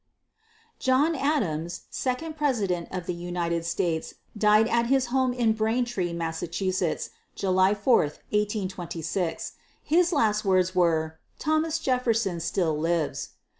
[0.79, 6.41] John Adams, second President of the United States, died at his home in Braintree, Mass.,
[7.35, 9.51] July 4, 1826.
[9.83, 13.33] His last words were, "Thomas Jefferson still lives."